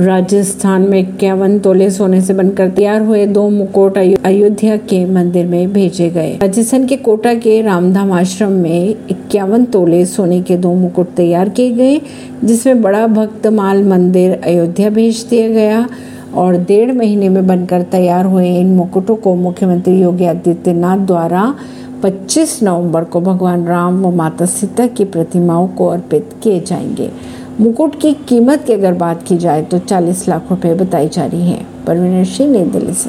राजस्थान 0.00 0.82
में 0.82 0.98
इक्यावन 0.98 1.58
तोले 1.58 1.90
सोने 1.90 2.20
से 2.20 2.34
बनकर 2.34 2.68
तैयार 2.68 3.00
हुए 3.02 3.24
दो 3.26 3.48
मुकुट 3.50 3.98
अयोध्या 3.98 4.76
के 4.76 5.04
मंदिर 5.04 5.46
में 5.46 5.72
भेजे 5.72 6.08
गए। 6.10 6.36
राजस्थान 6.36 6.86
के 6.86 6.96
कोटा 6.96 7.34
के 7.34 7.60
रामधाम 7.62 8.12
आश्रम 8.12 8.52
में 8.52 8.88
इक्यावन 9.10 9.64
तोले 9.64 10.04
सोने 10.06 10.40
के 10.42 10.56
दो 10.56 10.72
मुकुट 10.74 11.08
तैयार 11.08 11.48
किए 11.48 11.70
गए, 11.70 12.00
जिसमें 12.44 12.82
बड़ा 12.82 13.06
भक्तमाल 13.06 13.82
मंदिर 13.84 14.40
अयोध्या 14.44 14.90
भेज 14.90 15.26
दिया 15.30 15.48
गया 15.48 15.88
और 16.34 16.56
डेढ़ 16.56 16.92
महीने 16.92 17.28
में 17.28 17.46
बनकर 17.46 17.82
तैयार 17.82 18.24
हुए 18.24 18.56
इन 18.58 18.74
मुकुटों 18.76 19.16
को 19.16 19.34
मुख्यमंत्री 19.34 20.00
योगी 20.02 20.24
आदित्यनाथ 20.24 20.98
द्वारा 20.98 21.54
25 22.02 22.62
नवंबर 22.62 23.04
को 23.04 23.20
भगवान 23.20 23.66
राम 23.66 24.02
व 24.02 24.14
माता 24.16 24.46
सीता 24.46 24.86
की 24.86 25.04
प्रतिमाओं 25.04 25.68
को 25.68 25.86
अर्पित 25.86 26.30
किए 26.42 26.60
जाएँगे। 26.60 27.10
मुकुट 27.60 28.00
की 28.00 28.12
कीमत 28.12 28.64
की 28.64 28.72
अगर 28.72 28.92
बात 28.92 29.22
की 29.22 29.36
जाए 29.36 29.62
तो 29.62 29.78
40 29.78 30.28
लाख 30.28 30.46
रुपए 30.50 30.74
बताई 30.74 31.08
जा 31.08 31.26
रही 31.26 31.50
है। 31.50 31.66
परवीन 31.86 32.24
सिंह, 32.24 32.52
नई 32.52 32.64
दिल्ली 32.64 32.92
से। 32.92 33.08